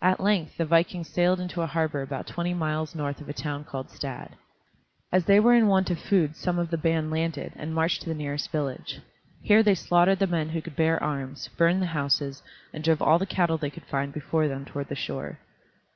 [0.00, 3.64] At length the vikings sailed into a harbor about twenty miles north of a town
[3.64, 4.36] called Stad.
[5.10, 8.08] As they were in want of food some of the band landed, and marched to
[8.08, 9.00] the nearest village.
[9.42, 13.18] Here they slaughtered the men who could bear arms, burned the houses, and drove all
[13.18, 15.40] the cattle they could find before them toward the shore.